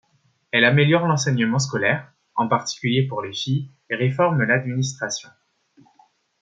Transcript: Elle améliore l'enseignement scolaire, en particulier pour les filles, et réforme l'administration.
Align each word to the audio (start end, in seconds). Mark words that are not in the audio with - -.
Elle 0.49 0.65
améliore 0.65 1.05
l'enseignement 1.05 1.59
scolaire, 1.59 2.11
en 2.33 2.47
particulier 2.47 3.05
pour 3.05 3.21
les 3.21 3.33
filles, 3.33 3.69
et 3.91 3.95
réforme 3.95 4.41
l'administration. 4.41 5.29